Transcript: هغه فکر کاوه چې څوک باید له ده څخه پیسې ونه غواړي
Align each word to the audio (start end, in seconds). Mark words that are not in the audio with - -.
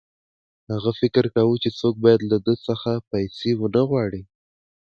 هغه 0.71 0.91
فکر 0.99 1.23
کاوه 1.33 1.55
چې 1.63 1.69
څوک 1.79 1.95
باید 2.03 2.21
له 2.31 2.37
ده 2.45 2.53
څخه 2.67 2.91
پیسې 3.11 3.51
ونه 3.55 3.81
غواړي 3.89 4.21